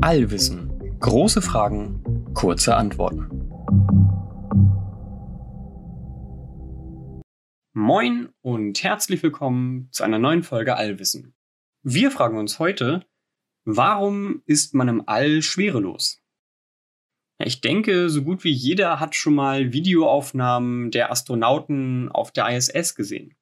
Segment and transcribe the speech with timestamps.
[0.00, 0.98] Allwissen.
[0.98, 2.02] Große Fragen,
[2.34, 3.28] kurze Antworten.
[7.74, 11.36] Moin und herzlich willkommen zu einer neuen Folge Allwissen.
[11.84, 13.06] Wir fragen uns heute,
[13.64, 16.24] warum ist man im All schwerelos?
[17.38, 22.96] Ich denke, so gut wie jeder hat schon mal Videoaufnahmen der Astronauten auf der ISS
[22.96, 23.35] gesehen.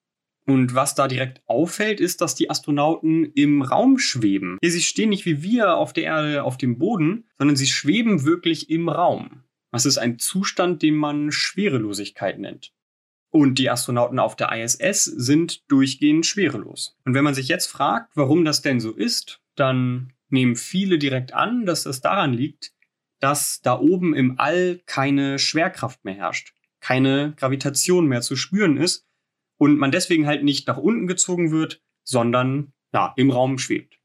[0.46, 4.58] Und was da direkt auffällt, ist, dass die Astronauten im Raum schweben.
[4.60, 8.24] Hier, sie stehen nicht wie wir auf der Erde auf dem Boden, sondern sie schweben
[8.24, 9.44] wirklich im Raum.
[9.72, 12.72] Das ist ein Zustand, den man Schwerelosigkeit nennt.
[13.30, 16.96] Und die Astronauten auf der ISS sind durchgehend schwerelos.
[17.04, 21.32] Und wenn man sich jetzt fragt, warum das denn so ist, dann nehmen viele direkt
[21.32, 22.72] an, dass das daran liegt,
[23.18, 29.08] dass da oben im All keine Schwerkraft mehr herrscht, keine Gravitation mehr zu spüren ist
[29.64, 33.98] und man deswegen halt nicht nach unten gezogen wird, sondern ja, im Raum schwebt.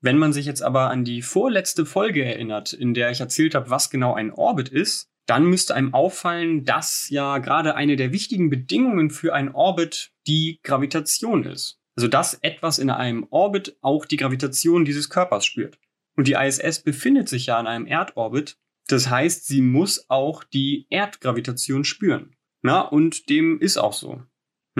[0.00, 3.70] Wenn man sich jetzt aber an die vorletzte Folge erinnert, in der ich erzählt habe,
[3.70, 8.50] was genau ein Orbit ist, dann müsste einem auffallen, dass ja gerade eine der wichtigen
[8.50, 11.78] Bedingungen für ein Orbit die Gravitation ist.
[11.96, 15.78] Also dass etwas in einem Orbit auch die Gravitation dieses Körpers spürt.
[16.16, 18.58] Und die ISS befindet sich ja in einem Erdorbit.
[18.88, 22.34] Das heißt, sie muss auch die Erdgravitation spüren.
[22.62, 24.24] Na, und dem ist auch so.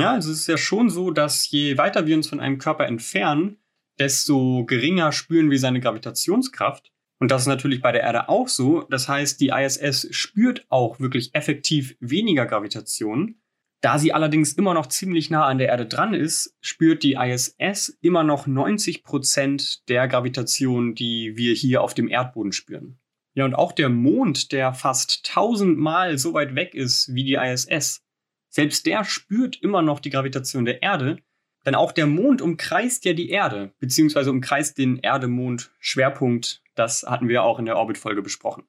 [0.00, 2.86] Ja, also es ist ja schon so, dass je weiter wir uns von einem Körper
[2.86, 3.58] entfernen,
[3.98, 6.92] desto geringer spüren wir seine Gravitationskraft.
[7.20, 8.82] Und das ist natürlich bei der Erde auch so.
[8.82, 13.40] Das heißt, die ISS spürt auch wirklich effektiv weniger Gravitation.
[13.80, 17.96] Da sie allerdings immer noch ziemlich nah an der Erde dran ist, spürt die ISS
[18.00, 22.98] immer noch 90 Prozent der Gravitation, die wir hier auf dem Erdboden spüren.
[23.34, 28.02] Ja, und auch der Mond, der fast tausendmal so weit weg ist wie die ISS,
[28.48, 31.18] selbst der spürt immer noch die Gravitation der Erde,
[31.66, 36.62] denn auch der Mond umkreist ja die Erde, beziehungsweise umkreist den Erde-Mond-Schwerpunkt.
[36.74, 38.64] Das hatten wir auch in der Orbit-Folge besprochen.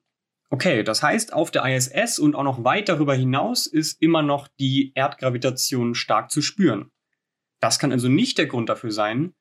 [0.50, 4.48] Okay, das heißt, auf der ISS und auch noch weit darüber hinaus ist immer noch
[4.48, 6.90] die Erdgravitation stark zu spüren.
[7.60, 9.34] Das kann also nicht der Grund dafür sein,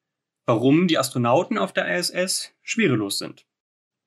[0.46, 3.48] warum die Astronauten auf der ISS schwerelos sind.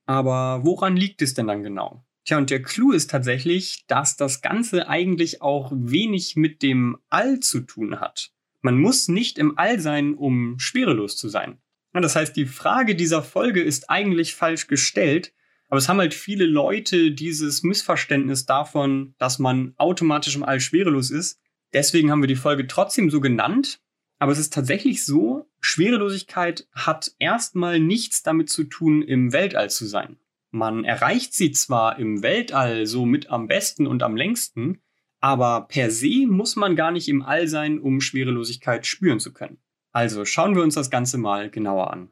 [0.06, 2.04] Aber woran liegt es denn dann genau?
[2.24, 7.40] Tja, und der Clou ist tatsächlich, dass das Ganze eigentlich auch wenig mit dem All
[7.40, 8.30] zu tun hat.
[8.60, 11.58] Man muss nicht im All sein, um schwerelos zu sein.
[11.92, 15.34] Das heißt, die Frage dieser Folge ist eigentlich falsch gestellt,
[15.68, 21.10] aber es haben halt viele Leute dieses Missverständnis davon, dass man automatisch im All schwerelos
[21.10, 21.40] ist.
[21.72, 23.80] Deswegen haben wir die Folge trotzdem so genannt.
[24.18, 29.86] Aber es ist tatsächlich so, Schwerelosigkeit hat erstmal nichts damit zu tun, im Weltall zu
[29.86, 30.18] sein.
[30.52, 34.82] Man erreicht sie zwar im Weltall so mit am besten und am längsten,
[35.18, 39.62] aber per se muss man gar nicht im All sein, um Schwerelosigkeit spüren zu können.
[39.92, 42.10] Also schauen wir uns das Ganze mal genauer an.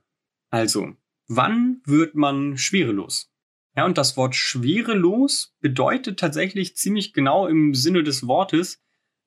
[0.51, 0.95] Also,
[1.29, 3.31] wann wird man schwerelos?
[3.77, 8.83] Ja, und das Wort schwerelos bedeutet tatsächlich ziemlich genau im Sinne des Wortes,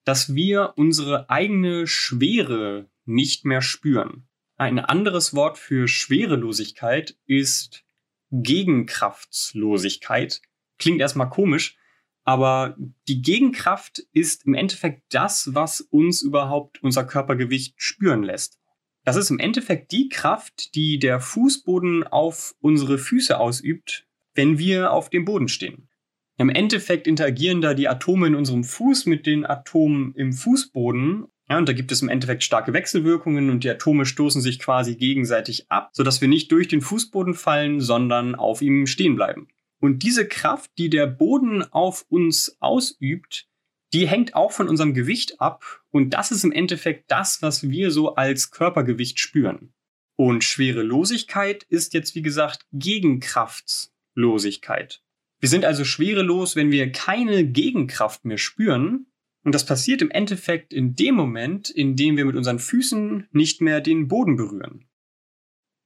[0.06, 4.28] dass wir unsere eigene Schwere nicht mehr spüren.
[4.58, 7.84] Ein anderes Wort für Schwerelosigkeit ist
[8.34, 10.42] Gegenkraftslosigkeit.
[10.80, 11.78] Klingt erstmal komisch,
[12.24, 12.76] aber
[13.08, 18.60] die Gegenkraft ist im Endeffekt das, was uns überhaupt unser Körpergewicht spüren lässt.
[19.06, 24.92] Das ist im Endeffekt die Kraft, die der Fußboden auf unsere Füße ausübt, wenn wir
[24.92, 25.90] auf dem Boden stehen.
[26.38, 31.58] Im Endeffekt interagieren da die Atome in unserem Fuß mit den Atomen im Fußboden ja,
[31.58, 35.70] und da gibt es im Endeffekt starke Wechselwirkungen und die Atome stoßen sich quasi gegenseitig
[35.70, 39.48] ab, sodass wir nicht durch den Fußboden fallen, sondern auf ihm stehen bleiben.
[39.80, 43.50] Und diese Kraft, die der Boden auf uns ausübt,
[43.92, 47.92] die hängt auch von unserem Gewicht ab und das ist im Endeffekt das, was wir
[47.92, 49.74] so als Körpergewicht spüren.
[50.16, 55.02] Und Schwerelosigkeit ist jetzt wie gesagt Gegenkraftslosigkeit.
[55.42, 59.08] Wir sind also schwerelos, wenn wir keine Gegenkraft mehr spüren,
[59.44, 63.62] und das passiert im Endeffekt in dem Moment, in dem wir mit unseren Füßen nicht
[63.62, 64.86] mehr den Boden berühren.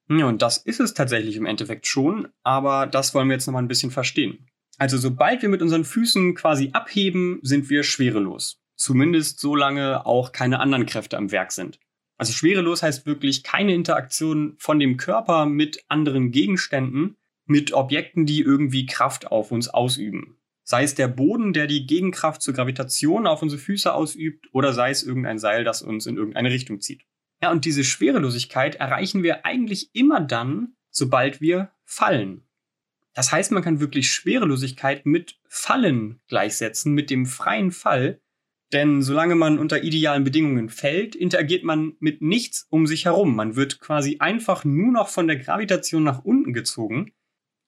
[0.09, 3.63] Ja, und das ist es tatsächlich im Endeffekt schon, aber das wollen wir jetzt nochmal
[3.63, 4.47] ein bisschen verstehen.
[4.77, 8.61] Also sobald wir mit unseren Füßen quasi abheben, sind wir schwerelos.
[8.75, 11.79] Zumindest solange auch keine anderen Kräfte am Werk sind.
[12.17, 18.41] Also schwerelos heißt wirklich keine Interaktion von dem Körper mit anderen Gegenständen, mit Objekten, die
[18.41, 20.37] irgendwie Kraft auf uns ausüben.
[20.69, 24.89] Sei es der Boden, der die Gegenkraft zur Gravitation auf unsere Füße ausübt, oder sei
[24.89, 27.03] es irgendein Seil, das uns in irgendeine Richtung zieht.
[27.41, 32.49] Ja, und diese Schwerelosigkeit erreichen wir eigentlich immer dann, sobald wir fallen.
[33.13, 38.19] Das heißt, man kann wirklich Schwerelosigkeit mit Fallen gleichsetzen, mit dem freien Fall.
[38.73, 43.37] Denn solange man unter idealen Bedingungen fällt, interagiert man mit nichts um sich herum.
[43.37, 47.13] Man wird quasi einfach nur noch von der Gravitation nach unten gezogen.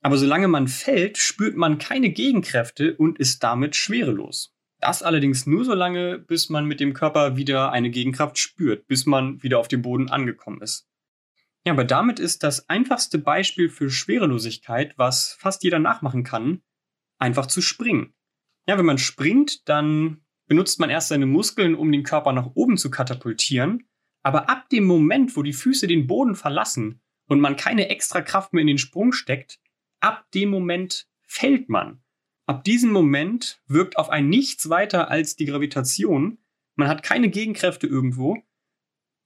[0.01, 4.55] Aber solange man fällt, spürt man keine Gegenkräfte und ist damit schwerelos.
[4.79, 9.05] Das allerdings nur so lange, bis man mit dem Körper wieder eine Gegenkraft spürt, bis
[9.05, 10.87] man wieder auf dem Boden angekommen ist.
[11.65, 16.61] Ja, aber damit ist das einfachste Beispiel für Schwerelosigkeit, was fast jeder nachmachen kann,
[17.17, 18.13] einfach zu springen.
[18.67, 22.77] Ja, wenn man springt, dann benutzt man erst seine Muskeln, um den Körper nach oben
[22.77, 23.87] zu katapultieren.
[24.23, 28.53] Aber ab dem Moment, wo die Füße den Boden verlassen und man keine extra Kraft
[28.53, 29.59] mehr in den Sprung steckt,
[29.99, 32.01] ab dem Moment fällt man.
[32.45, 36.39] Ab diesem Moment wirkt auf einen nichts weiter als die Gravitation.
[36.75, 38.41] Man hat keine Gegenkräfte irgendwo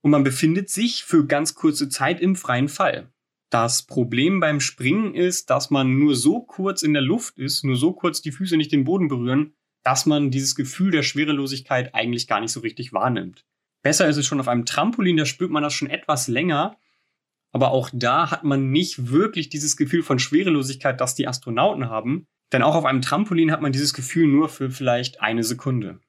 [0.02, 3.10] und man befindet sich für ganz kurze Zeit im freien Fall.
[3.50, 7.76] Das Problem beim Springen ist, dass man nur so kurz in der Luft ist, nur
[7.76, 9.54] so kurz die Füße nicht den Boden berühren,
[9.84, 13.46] dass man dieses Gefühl der Schwerelosigkeit eigentlich gar nicht so richtig wahrnimmt.
[13.82, 16.76] Besser ist es schon auf einem Trampolin, da spürt man das schon etwas länger.
[17.54, 22.26] Aber auch da hat man nicht wirklich dieses Gefühl von Schwerelosigkeit, das die Astronauten haben.
[22.52, 26.00] Denn auch auf einem Trampolin hat man dieses Gefühl nur für vielleicht eine Sekunde.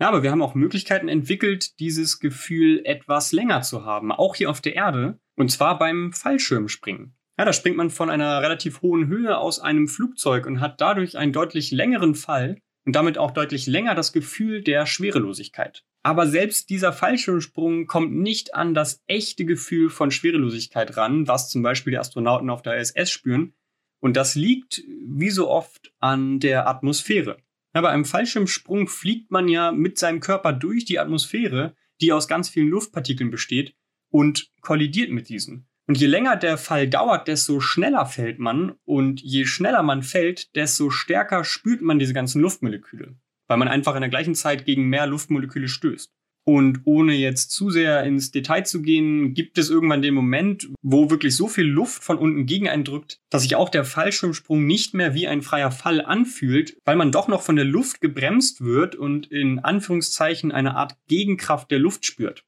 [0.00, 4.50] Ja, aber wir haben auch Möglichkeiten entwickelt, dieses Gefühl etwas länger zu haben, auch hier
[4.50, 7.14] auf der Erde, und zwar beim Fallschirmspringen.
[7.38, 11.16] Ja, da springt man von einer relativ hohen Höhe aus einem Flugzeug und hat dadurch
[11.16, 15.84] einen deutlich längeren Fall, und damit auch deutlich länger das Gefühl der Schwerelosigkeit.
[16.02, 21.62] Aber selbst dieser Fallschirmsprung kommt nicht an das echte Gefühl von Schwerelosigkeit ran, was zum
[21.62, 23.54] Beispiel die Astronauten auf der ISS spüren.
[24.00, 27.36] Und das liegt, wie so oft, an der Atmosphäre.
[27.74, 32.26] Ja, bei einem Fallschirmsprung fliegt man ja mit seinem Körper durch die Atmosphäre, die aus
[32.26, 33.74] ganz vielen Luftpartikeln besteht,
[34.10, 35.66] und kollidiert mit diesen.
[35.86, 38.74] Und je länger der Fall dauert, desto schneller fällt man.
[38.84, 43.16] Und je schneller man fällt, desto stärker spürt man diese ganzen Luftmoleküle.
[43.52, 46.10] Weil man einfach in der gleichen Zeit gegen mehr Luftmoleküle stößt.
[46.44, 51.10] Und ohne jetzt zu sehr ins Detail zu gehen, gibt es irgendwann den Moment, wo
[51.10, 54.94] wirklich so viel Luft von unten gegen einen drückt, dass sich auch der Fallschirmsprung nicht
[54.94, 58.94] mehr wie ein freier Fall anfühlt, weil man doch noch von der Luft gebremst wird
[58.94, 62.42] und in Anführungszeichen eine Art Gegenkraft der Luft spürt.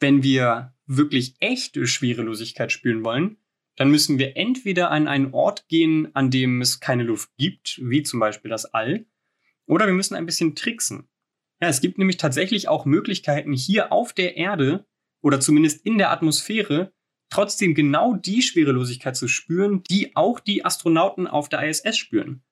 [0.00, 3.36] Wenn wir wirklich echte Schwerelosigkeit spüren wollen,
[3.76, 8.02] dann müssen wir entweder an einen Ort gehen, an dem es keine Luft gibt, wie
[8.02, 9.06] zum Beispiel das All,
[9.70, 11.08] oder wir müssen ein bisschen tricksen.
[11.62, 14.84] Ja, es gibt nämlich tatsächlich auch Möglichkeiten, hier auf der Erde
[15.22, 16.92] oder zumindest in der Atmosphäre
[17.30, 22.42] trotzdem genau die Schwerelosigkeit zu spüren, die auch die Astronauten auf der ISS spüren.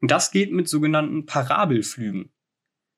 [0.00, 2.32] Und das geht mit sogenannten Parabelflügen.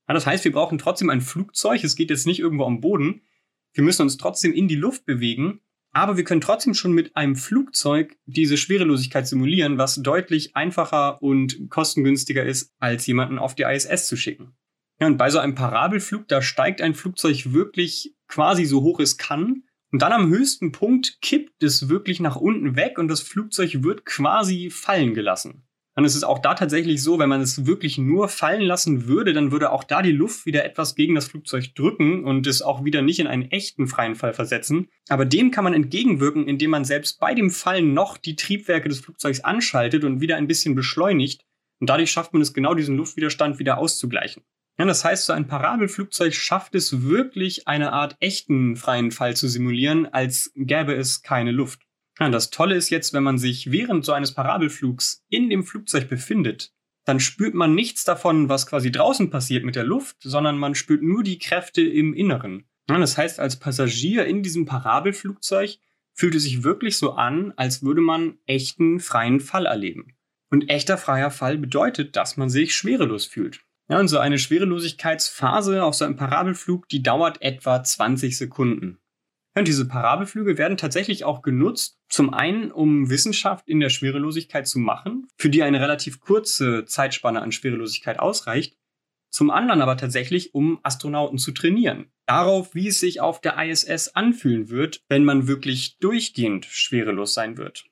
[0.09, 3.20] Ja, das heißt, wir brauchen trotzdem ein Flugzeug, es geht jetzt nicht irgendwo am Boden,
[3.75, 5.61] wir müssen uns trotzdem in die Luft bewegen,
[5.98, 11.70] aber wir können trotzdem schon mit einem Flugzeug diese Schwerelosigkeit simulieren, was deutlich einfacher und
[11.70, 14.56] kostengünstiger ist, als jemanden auf die ISS zu schicken.
[15.00, 19.16] Ja, und bei so einem Parabelflug, da steigt ein Flugzeug wirklich quasi so hoch es
[19.16, 19.62] kann.
[19.90, 24.04] Und dann am höchsten Punkt kippt es wirklich nach unten weg und das Flugzeug wird
[24.04, 25.68] quasi fallen gelassen.
[26.04, 29.50] Es ist auch da tatsächlich so, wenn man es wirklich nur fallen lassen würde, dann
[29.50, 33.02] würde auch da die Luft wieder etwas gegen das Flugzeug drücken und es auch wieder
[33.02, 34.88] nicht in einen echten freien Fall versetzen.
[35.08, 39.00] Aber dem kann man entgegenwirken, indem man selbst bei dem Fallen noch die Triebwerke des
[39.00, 41.44] Flugzeugs anschaltet und wieder ein bisschen beschleunigt.
[41.80, 44.42] Und dadurch schafft man es genau, diesen Luftwiderstand wieder auszugleichen.
[44.78, 49.48] Ja, das heißt, so ein Parabelflugzeug schafft es wirklich, eine Art echten freien Fall zu
[49.48, 51.80] simulieren, als gäbe es keine Luft.
[52.19, 56.08] Ja, das Tolle ist jetzt, wenn man sich während so eines Parabelflugs in dem Flugzeug
[56.08, 56.72] befindet,
[57.05, 61.03] dann spürt man nichts davon, was quasi draußen passiert mit der Luft, sondern man spürt
[61.03, 62.69] nur die Kräfte im Inneren.
[62.91, 65.79] Ja, das heißt, als Passagier in diesem Parabelflugzeug
[66.15, 70.17] fühlt es sich wirklich so an, als würde man echten freien Fall erleben.
[70.51, 73.60] Und echter freier Fall bedeutet, dass man sich schwerelos fühlt.
[73.89, 78.98] Ja, und so eine Schwerelosigkeitsphase auf so einem Parabelflug, die dauert etwa 20 Sekunden.
[79.58, 84.79] Und diese Parabelflüge werden tatsächlich auch genutzt, zum einen, um Wissenschaft in der Schwerelosigkeit zu
[84.79, 88.77] machen, für die eine relativ kurze Zeitspanne an Schwerelosigkeit ausreicht,
[89.31, 92.12] zum anderen aber tatsächlich, um Astronauten zu trainieren.
[92.27, 97.58] Darauf, wie es sich auf der ISS anfühlen wird, wenn man wirklich durchgehend schwerelos sein
[97.58, 97.84] wird.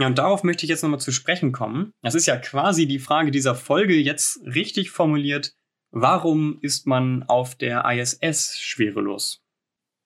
[0.00, 1.92] Ja, und darauf möchte ich jetzt nochmal zu sprechen kommen.
[2.00, 5.54] Das ist ja quasi die Frage dieser Folge jetzt richtig formuliert.
[5.90, 9.42] Warum ist man auf der ISS schwerelos?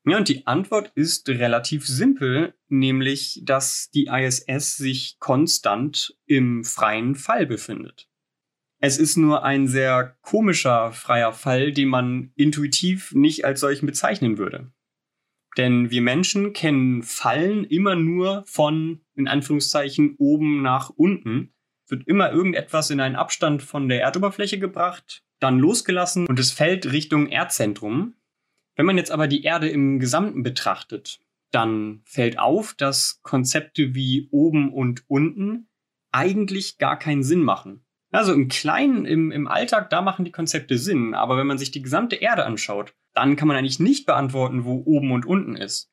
[0.08, 7.16] Ja, und die Antwort ist relativ simpel, nämlich, dass die ISS sich konstant im freien
[7.16, 8.08] Fall befindet.
[8.78, 14.38] Es ist nur ein sehr komischer freier Fall, den man intuitiv nicht als solchen bezeichnen
[14.38, 14.70] würde.
[15.56, 21.54] Denn wir Menschen kennen Fallen immer nur von, in Anführungszeichen, oben nach unten.
[21.84, 26.52] Es wird immer irgendetwas in einen Abstand von der Erdoberfläche gebracht dann losgelassen und es
[26.52, 28.14] fällt Richtung Erdzentrum.
[28.76, 34.28] Wenn man jetzt aber die Erde im Gesamten betrachtet, dann fällt auf, dass Konzepte wie
[34.30, 35.68] oben und unten
[36.12, 37.84] eigentlich gar keinen Sinn machen.
[38.12, 41.14] Also im Kleinen, im, im Alltag, da machen die Konzepte Sinn.
[41.14, 44.82] Aber wenn man sich die gesamte Erde anschaut, dann kann man eigentlich nicht beantworten, wo
[44.84, 45.90] oben und unten ist.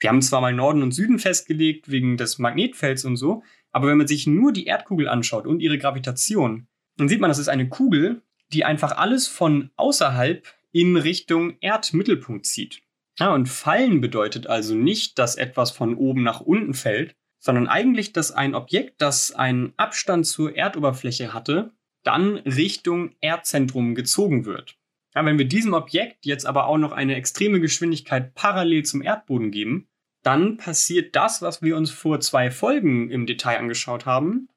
[0.00, 3.98] Wir haben zwar mal Norden und Süden festgelegt wegen des Magnetfelds und so, aber wenn
[3.98, 6.66] man sich nur die Erdkugel anschaut und ihre Gravitation,
[6.96, 12.46] dann sieht man, das ist eine Kugel, die einfach alles von außerhalb in Richtung Erdmittelpunkt
[12.46, 12.82] zieht.
[13.18, 18.12] Ja, und fallen bedeutet also nicht, dass etwas von oben nach unten fällt, sondern eigentlich,
[18.12, 24.76] dass ein Objekt, das einen Abstand zur Erdoberfläche hatte, dann Richtung Erdzentrum gezogen wird.
[25.14, 29.52] Ja, wenn wir diesem Objekt jetzt aber auch noch eine extreme Geschwindigkeit parallel zum Erdboden
[29.52, 29.86] geben,
[30.24, 34.48] dann passiert das, was wir uns vor zwei Folgen im Detail angeschaut haben.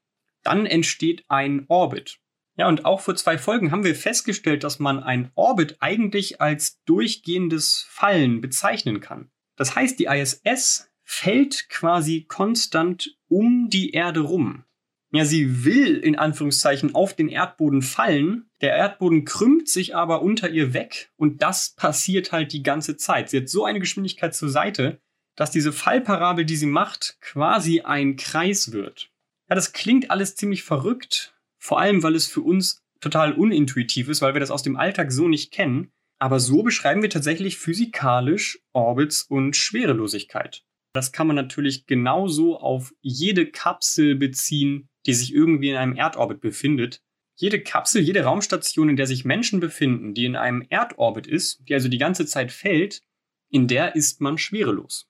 [0.42, 2.18] Dann entsteht ein Orbit.
[2.58, 6.82] Ja, und auch vor zwei Folgen haben wir festgestellt, dass man ein Orbit eigentlich als
[6.84, 9.30] durchgehendes Fallen bezeichnen kann.
[9.56, 14.64] Das heißt, die ISS fällt quasi konstant um die Erde rum.
[15.12, 18.50] Ja, sie will in Anführungszeichen auf den Erdboden fallen.
[18.60, 23.30] Der Erdboden krümmt sich aber unter ihr weg und das passiert halt die ganze Zeit.
[23.30, 25.00] Sie hat so eine Geschwindigkeit zur Seite,
[25.36, 29.10] dass diese Fallparabel, die sie macht, quasi ein Kreis wird.
[29.48, 34.22] Ja, das klingt alles ziemlich verrückt, vor allem, weil es für uns total unintuitiv ist,
[34.22, 35.92] weil wir das aus dem Alltag so nicht kennen.
[36.20, 40.64] Aber so beschreiben wir tatsächlich physikalisch Orbits und Schwerelosigkeit.
[40.92, 46.40] Das kann man natürlich genauso auf jede Kapsel beziehen, die sich irgendwie in einem Erdorbit
[46.40, 47.02] befindet.
[47.36, 51.74] Jede Kapsel, jede Raumstation, in der sich Menschen befinden, die in einem Erdorbit ist, die
[51.74, 53.02] also die ganze Zeit fällt,
[53.48, 55.08] in der ist man schwerelos.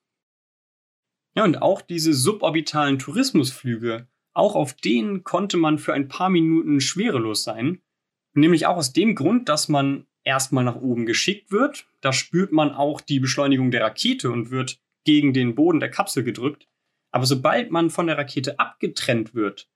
[1.35, 6.81] Ja, und auch diese suborbitalen Tourismusflüge auch auf denen konnte man für ein paar Minuten
[6.81, 7.81] schwerelos sein.
[8.35, 11.89] Nämlich auch aus dem Grund, dass man erstmal nach oben geschickt wird.
[12.01, 16.23] Da spürt man auch die Beschleunigung der Rakete und wird gegen den Boden der Kapsel
[16.23, 16.69] gedrückt.
[17.11, 19.69] Aber sobald man von der Rakete abgetrennt wird,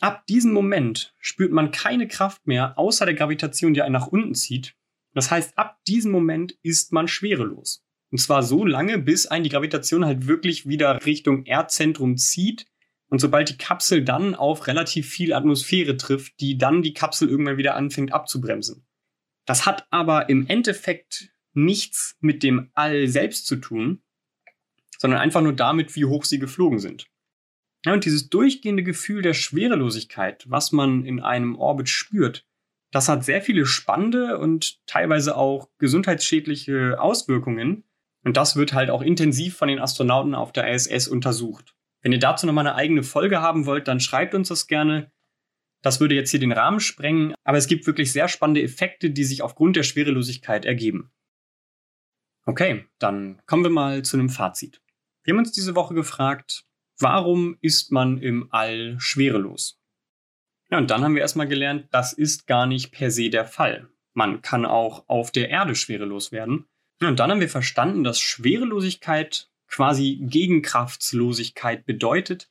[0.00, 4.34] ab diesem Moment spürt man keine Kraft mehr, außer der Gravitation, die einen nach unten
[4.34, 4.76] zieht.
[5.14, 7.86] Das heißt, ab diesem Moment ist man schwerelos.
[8.10, 12.66] Und zwar so lange, bis einen die Gravitation halt wirklich wieder Richtung Erdzentrum zieht
[13.10, 17.58] und sobald die Kapsel dann auf relativ viel Atmosphäre trifft, die dann die Kapsel irgendwann
[17.58, 18.86] wieder anfängt abzubremsen.
[19.46, 24.00] Das hat aber im Endeffekt nichts mit dem All selbst zu tun,
[24.96, 27.08] sondern einfach nur damit, wie hoch sie geflogen sind.
[27.84, 32.46] Ja, und dieses durchgehende Gefühl der Schwerelosigkeit, was man in einem Orbit spürt,
[32.92, 37.84] das hat sehr viele spannende und teilweise auch gesundheitsschädliche Auswirkungen.
[38.22, 41.74] Und das wird halt auch intensiv von den Astronauten auf der ISS untersucht.
[42.02, 45.12] Wenn ihr dazu nochmal eine eigene Folge haben wollt, dann schreibt uns das gerne.
[45.82, 49.24] Das würde jetzt hier den Rahmen sprengen, aber es gibt wirklich sehr spannende Effekte, die
[49.24, 51.10] sich aufgrund der Schwerelosigkeit ergeben.
[52.44, 54.82] Okay, dann kommen wir mal zu einem Fazit.
[55.24, 56.64] Wir haben uns diese Woche gefragt,
[56.98, 59.78] warum ist man im All schwerelos?
[60.70, 63.88] Ja, und dann haben wir erstmal gelernt, das ist gar nicht per se der Fall.
[64.14, 66.66] Man kann auch auf der Erde schwerelos werden.
[67.02, 72.50] Und dann haben wir verstanden, dass Schwerelosigkeit quasi Gegenkraftslosigkeit bedeutet,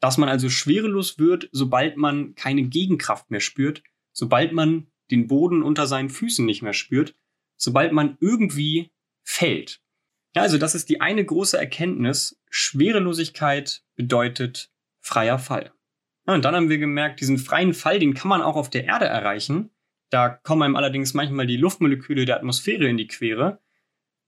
[0.00, 3.82] dass man also schwerelos wird, sobald man keine Gegenkraft mehr spürt,
[4.12, 7.14] sobald man den Boden unter seinen Füßen nicht mehr spürt,
[7.56, 9.80] sobald man irgendwie fällt.
[10.34, 12.40] Ja, also das ist die eine große Erkenntnis.
[12.50, 14.70] Schwerelosigkeit bedeutet
[15.00, 15.72] freier Fall.
[16.26, 18.84] Ja, und dann haben wir gemerkt, diesen freien Fall, den kann man auch auf der
[18.84, 19.70] Erde erreichen.
[20.10, 23.60] Da kommen einem allerdings manchmal die Luftmoleküle der Atmosphäre in die Quere.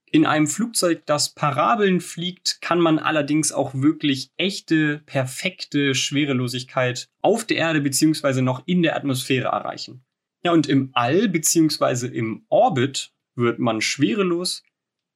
[0.09, 7.45] In einem Flugzeug, das Parabeln fliegt, kann man allerdings auch wirklich echte, perfekte Schwerelosigkeit auf
[7.45, 10.05] der Erde beziehungsweise noch in der Atmosphäre erreichen.
[10.43, 14.63] Ja, und im All beziehungsweise im Orbit wird man schwerelos,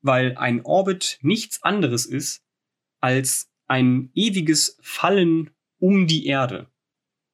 [0.02, 2.44] weil ein Orbit nichts anderes ist
[3.00, 6.68] als ein ewiges Fallen um die Erde.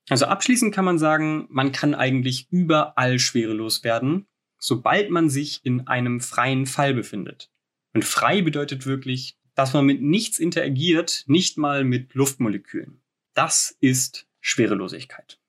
[0.09, 4.27] Also abschließend kann man sagen, man kann eigentlich überall schwerelos werden,
[4.59, 7.51] sobald man sich in einem freien Fall befindet.
[7.93, 13.01] Und frei bedeutet wirklich, dass man mit nichts interagiert, nicht mal mit Luftmolekülen.
[13.33, 15.39] Das ist Schwerelosigkeit.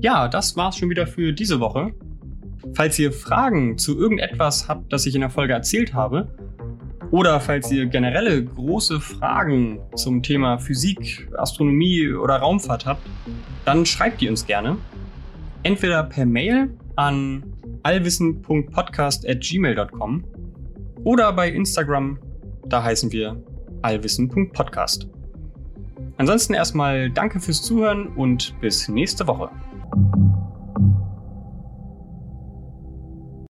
[0.00, 1.92] Ja, das war's schon wieder für diese Woche.
[2.74, 6.34] Falls ihr Fragen zu irgendetwas habt, das ich in der Folge erzählt habe,
[7.10, 13.04] oder falls ihr generelle große Fragen zum Thema Physik, Astronomie oder Raumfahrt habt,
[13.64, 14.76] dann schreibt die uns gerne.
[15.64, 16.70] Entweder per Mail
[17.00, 17.42] an
[17.82, 20.24] allwissen.podcast.gmail.com
[21.04, 22.18] oder bei Instagram,
[22.66, 23.42] da heißen wir
[23.80, 25.08] allwissen.podcast.
[26.18, 29.48] Ansonsten erstmal danke fürs Zuhören und bis nächste Woche.